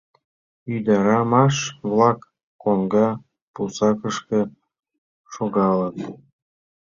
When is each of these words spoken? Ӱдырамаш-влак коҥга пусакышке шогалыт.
Ӱдырамаш-влак 0.75 2.19
коҥга 2.63 3.07
пусакышке 3.53 4.41
шогалыт. 5.33 5.97